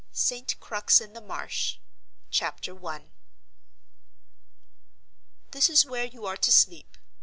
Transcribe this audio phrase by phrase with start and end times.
[0.11, 0.59] ST.
[0.59, 1.79] CRUX IN THE MARSH.
[2.31, 3.05] CHAPTER I.
[5.51, 6.97] "This is where you are to sleep.